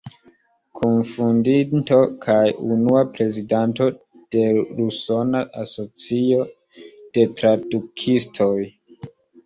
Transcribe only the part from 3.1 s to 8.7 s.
prezidanto de l' Usona Asocio de Tradukistoj.